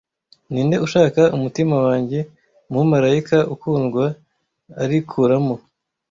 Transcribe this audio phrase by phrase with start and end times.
[0.51, 2.19] ni nde uzashaka umutima wanjye
[2.69, 4.03] umumarayika ukundwa
[4.83, 5.55] arikuramo